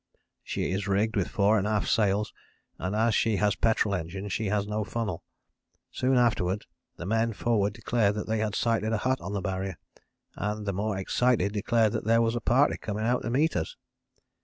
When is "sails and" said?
1.87-2.95